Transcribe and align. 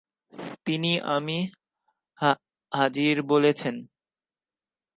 তিনি 0.65 0.91
আমি 1.15 1.37
হাযির 2.71 3.17
বলেছেন। 3.23 3.75